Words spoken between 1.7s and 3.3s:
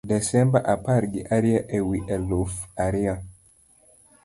e wi aluf ariyo: